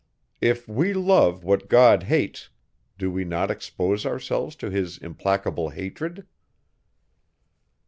If 0.41 0.67
we 0.67 0.93
love 0.95 1.43
what 1.43 1.69
God 1.69 2.01
hates, 2.01 2.49
do 2.97 3.11
we 3.11 3.23
not 3.23 3.51
expose 3.51 4.03
ourselves 4.03 4.55
to 4.55 4.71
his 4.71 4.97
implacable 4.97 5.69
hatred? 5.69 6.25